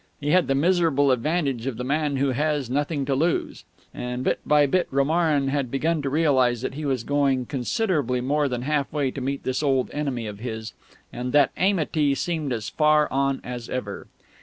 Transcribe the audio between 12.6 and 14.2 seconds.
far on as ever.